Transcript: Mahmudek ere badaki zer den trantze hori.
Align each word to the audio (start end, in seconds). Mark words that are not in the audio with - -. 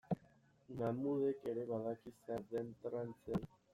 Mahmudek 0.77 1.45
ere 1.51 1.65
badaki 1.73 2.15
zer 2.25 2.49
den 2.55 2.73
trantze 2.83 3.37
hori. 3.37 3.51